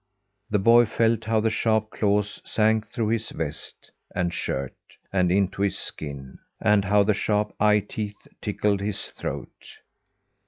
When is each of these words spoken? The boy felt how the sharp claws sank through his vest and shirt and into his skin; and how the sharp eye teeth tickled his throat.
The 0.49 0.57
boy 0.57 0.87
felt 0.87 1.25
how 1.25 1.41
the 1.41 1.51
sharp 1.51 1.91
claws 1.91 2.41
sank 2.43 2.87
through 2.87 3.09
his 3.09 3.29
vest 3.29 3.91
and 4.15 4.33
shirt 4.33 4.73
and 5.13 5.31
into 5.31 5.61
his 5.61 5.77
skin; 5.77 6.39
and 6.59 6.83
how 6.85 7.03
the 7.03 7.13
sharp 7.13 7.53
eye 7.59 7.81
teeth 7.81 8.25
tickled 8.41 8.81
his 8.81 9.09
throat. 9.09 9.77